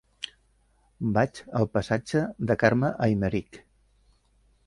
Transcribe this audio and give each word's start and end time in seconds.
Vaig 1.17 1.41
al 1.59 1.67
passatge 1.75 2.23
de 2.51 2.57
Carme 2.63 2.91
Aymerich. 3.09 3.63